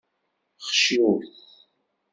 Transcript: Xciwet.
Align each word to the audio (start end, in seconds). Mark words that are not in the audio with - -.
Xciwet. 0.75 1.31